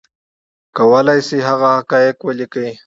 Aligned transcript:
کولی 0.77 1.19
شي 1.27 1.37
هغه 1.47 1.67
حقایق 1.77 2.17
ولیکي 2.23 2.67